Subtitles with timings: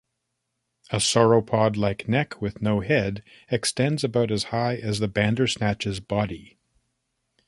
[0.89, 6.57] A sauropod-like neck, with no head, extends about as high as the bandersnatch's body.